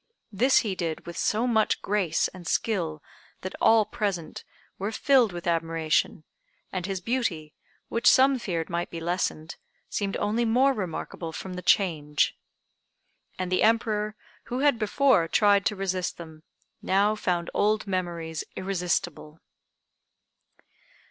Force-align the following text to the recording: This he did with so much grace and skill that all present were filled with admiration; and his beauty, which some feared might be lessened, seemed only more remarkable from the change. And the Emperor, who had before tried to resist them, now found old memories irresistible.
This 0.31 0.61
he 0.65 0.73
did 0.73 1.05
with 1.05 1.15
so 1.15 1.45
much 1.45 1.83
grace 1.83 2.27
and 2.29 2.47
skill 2.47 3.03
that 3.41 3.53
all 3.61 3.85
present 3.85 4.43
were 4.79 4.91
filled 4.91 5.31
with 5.31 5.45
admiration; 5.45 6.23
and 6.71 6.87
his 6.87 6.99
beauty, 7.01 7.53
which 7.87 8.09
some 8.09 8.39
feared 8.39 8.67
might 8.67 8.89
be 8.89 8.99
lessened, 8.99 9.57
seemed 9.89 10.17
only 10.17 10.43
more 10.43 10.73
remarkable 10.73 11.31
from 11.31 11.53
the 11.53 11.61
change. 11.61 12.35
And 13.37 13.51
the 13.51 13.61
Emperor, 13.61 14.15
who 14.45 14.61
had 14.61 14.79
before 14.79 15.27
tried 15.27 15.67
to 15.67 15.75
resist 15.75 16.17
them, 16.17 16.41
now 16.81 17.13
found 17.13 17.51
old 17.53 17.85
memories 17.85 18.43
irresistible. 18.55 19.39